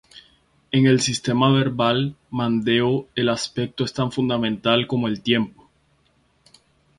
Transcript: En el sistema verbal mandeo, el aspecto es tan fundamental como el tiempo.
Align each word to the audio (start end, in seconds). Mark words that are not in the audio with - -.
En 0.71 0.87
el 0.87 0.99
sistema 0.99 1.51
verbal 1.53 2.15
mandeo, 2.31 3.07
el 3.13 3.29
aspecto 3.29 3.83
es 3.85 3.93
tan 3.93 4.11
fundamental 4.11 4.87
como 4.87 5.07
el 5.07 5.21
tiempo. 5.21 5.69